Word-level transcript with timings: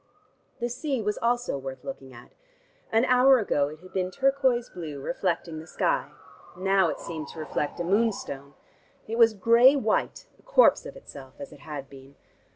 The 0.59 0.67
sea 0.67 0.99
was 0.99 1.19
also 1.19 1.59
worth 1.59 1.83
looking 1.83 2.11
at. 2.11 2.31
An 2.91 3.05
hour 3.05 3.37
ago 3.37 3.67
it 3.67 3.81
had 3.81 3.93
been 3.93 4.09
turquoise 4.09 4.67
blue, 4.67 4.99
reflecting 4.99 5.59
the 5.59 5.67
sky. 5.67 6.09
Now 6.57 6.89
it 6.89 6.99
seemed 6.99 7.27
to 7.27 7.39
reflect 7.39 7.79
a 7.79 7.83
moonstone. 7.83 8.55
It 9.07 9.19
was 9.19 9.35
gray 9.35 9.75
white, 9.75 10.25
a 10.39 10.41
corpse 10.41 10.87
of 10.87 10.95
itself, 10.97 11.35
as 11.37 11.53
it 11.53 11.59
had 11.59 11.87
been. 11.87 12.15